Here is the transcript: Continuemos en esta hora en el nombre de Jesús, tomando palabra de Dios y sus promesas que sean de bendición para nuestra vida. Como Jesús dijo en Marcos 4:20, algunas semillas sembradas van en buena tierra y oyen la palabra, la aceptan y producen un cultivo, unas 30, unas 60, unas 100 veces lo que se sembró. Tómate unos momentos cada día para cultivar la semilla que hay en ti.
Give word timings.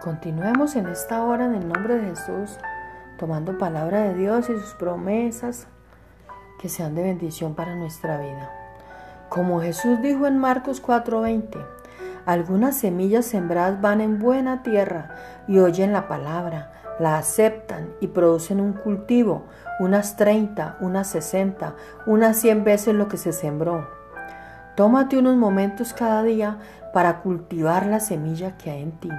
Continuemos 0.00 0.76
en 0.76 0.86
esta 0.86 1.22
hora 1.22 1.46
en 1.46 1.54
el 1.54 1.68
nombre 1.68 1.94
de 1.96 2.10
Jesús, 2.10 2.58
tomando 3.18 3.56
palabra 3.56 4.02
de 4.02 4.14
Dios 4.14 4.50
y 4.50 4.54
sus 4.54 4.74
promesas 4.74 5.66
que 6.60 6.68
sean 6.68 6.94
de 6.94 7.02
bendición 7.02 7.54
para 7.54 7.74
nuestra 7.74 8.18
vida. 8.18 8.50
Como 9.28 9.60
Jesús 9.60 10.02
dijo 10.02 10.26
en 10.26 10.38
Marcos 10.38 10.82
4:20, 10.82 11.58
algunas 12.26 12.76
semillas 12.76 13.24
sembradas 13.24 13.80
van 13.80 14.00
en 14.00 14.18
buena 14.18 14.62
tierra 14.62 15.14
y 15.48 15.58
oyen 15.58 15.92
la 15.92 16.06
palabra, 16.06 16.72
la 16.98 17.18
aceptan 17.18 17.94
y 18.00 18.08
producen 18.08 18.60
un 18.60 18.72
cultivo, 18.74 19.44
unas 19.80 20.16
30, 20.16 20.76
unas 20.80 21.08
60, 21.08 21.74
unas 22.06 22.36
100 22.36 22.64
veces 22.64 22.94
lo 22.94 23.08
que 23.08 23.16
se 23.16 23.32
sembró. 23.32 23.88
Tómate 24.76 25.18
unos 25.18 25.36
momentos 25.36 25.94
cada 25.94 26.22
día 26.22 26.58
para 26.92 27.20
cultivar 27.20 27.86
la 27.86 28.00
semilla 28.00 28.56
que 28.56 28.70
hay 28.70 28.82
en 28.82 28.92
ti. 28.92 29.10